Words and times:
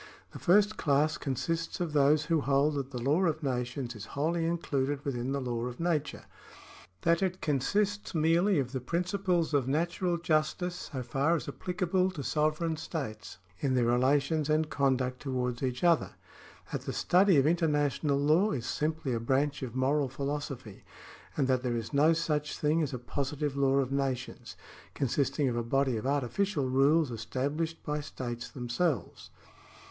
The 0.31 0.39
first 0.39 0.77
class 0.77 1.15
consists 1.19 1.79
of 1.79 1.93
those 1.93 2.25
who 2.25 2.41
hold 2.41 2.73
that 2.73 2.89
the 2.89 2.99
law 2.99 3.23
of 3.25 3.43
nations 3.43 3.95
is 3.95 4.07
wholly 4.17 4.47
included 4.47 5.05
within 5.05 5.31
the 5.31 5.39
law 5.39 5.67
of 5.67 5.79
nature— 5.79 6.23
that 7.03 7.21
it 7.21 7.39
consists 7.39 8.15
merely 8.15 8.57
of 8.57 8.71
the 8.71 8.81
principles 8.81 9.53
of 9.53 9.67
natural 9.67 10.17
justice 10.17 10.89
so 10.91 11.03
far 11.03 11.35
as 11.35 11.47
applicable 11.47 12.09
to 12.09 12.23
sovereign 12.23 12.77
states 12.77 13.37
in 13.59 13.75
their 13.75 13.85
relations 13.85 14.49
and 14.49 14.71
conduct 14.71 15.19
towards 15.19 15.61
each 15.61 15.83
other— 15.83 16.15
that 16.71 16.81
the 16.81 16.93
study 16.93 17.37
of 17.37 17.45
international 17.45 18.17
law 18.17 18.49
is 18.53 18.65
simply 18.65 19.13
a 19.13 19.19
branch 19.19 19.61
of 19.61 19.75
moral 19.75 20.09
philosophy— 20.09 20.83
and 21.37 21.47
that 21.47 21.61
there 21.61 21.75
is 21.77 21.93
no 21.93 22.11
such 22.11 22.57
thing 22.57 22.81
as 22.81 22.91
a 22.91 22.97
positive 22.97 23.55
law 23.55 23.75
of 23.75 23.91
nations, 23.91 24.57
consisting 24.95 25.47
of 25.47 25.55
a 25.55 25.61
body 25.61 25.95
of 25.95 26.07
artificial 26.07 26.67
rules 26.67 27.11
estabhshed 27.11 27.75
by 27.85 27.99
states 28.01 28.49
themselves. 28.49 29.29